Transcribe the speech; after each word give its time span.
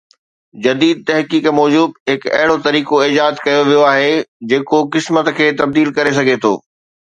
جديد 0.67 1.01
تحقيق 1.09 1.49
موجب 1.57 1.91
هڪ 2.13 2.25
اهڙو 2.39 2.57
طريقو 2.69 3.03
ايجاد 3.09 3.43
ڪيو 3.45 3.61
ويو 3.69 3.85
آهي 3.91 4.09
جيڪو 4.55 4.83
قسمت 4.99 5.33
کي 5.41 5.51
تبديل 5.63 5.97
ڪري 6.01 6.19
سگهي 6.19 6.43
ٿو 6.47 6.57